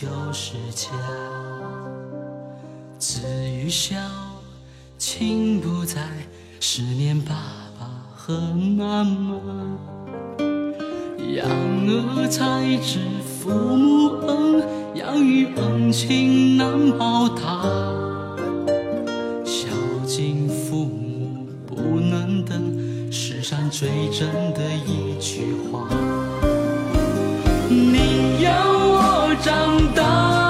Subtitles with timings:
[0.00, 0.88] 就是家。
[2.98, 3.96] 子欲孝
[4.96, 6.00] 亲不在，
[6.58, 7.34] 思念爸
[7.78, 7.86] 爸
[8.16, 9.38] 和妈妈。
[11.34, 11.46] 养
[11.86, 14.62] 儿才知父母恩，
[14.94, 17.62] 养育恩情难报答。
[19.44, 19.68] 孝
[20.06, 25.86] 敬父母不能等，世上最真的一句话。
[27.68, 28.79] 你要
[29.36, 30.49] 长大，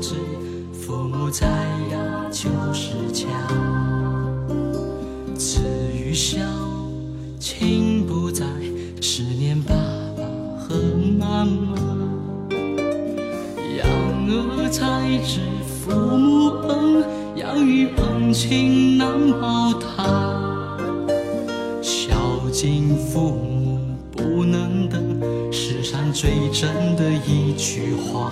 [0.00, 0.14] 知，
[0.72, 3.26] 父母在呀就是家。
[5.36, 5.60] 子
[5.94, 6.40] 欲孝
[7.38, 8.44] 亲不在，
[9.00, 9.74] 思念爸
[10.16, 10.24] 爸
[10.58, 10.74] 和
[11.18, 11.76] 妈妈。
[13.76, 13.86] 养
[14.28, 17.04] 儿才知父母恩，
[17.36, 20.04] 养育恩情难报答。
[21.82, 22.14] 孝
[22.50, 23.78] 敬父母
[24.12, 25.02] 不能等，
[25.52, 28.30] 世上最真的一句话。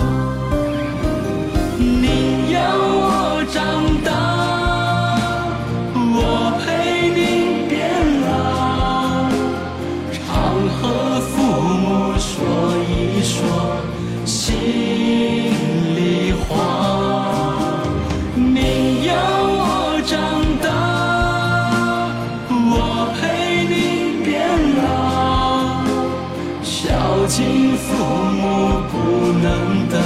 [27.28, 30.00] 敬父母不能等。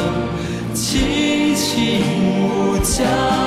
[0.74, 3.41] 亲情无价。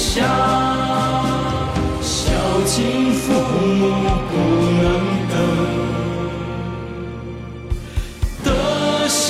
[0.00, 0.22] 孝
[2.64, 3.32] 敬父
[3.80, 3.80] 母，
[4.30, 4.32] 不
[4.80, 4.86] 能
[5.28, 5.34] 等
[8.44, 8.46] 的
[9.08, 9.26] 心。